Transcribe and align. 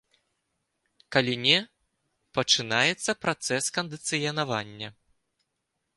Калі 1.15 1.33
не, 1.43 1.59
пачынаецца 2.39 3.11
працэс 3.27 3.63
кандыцыянавання. 3.79 4.89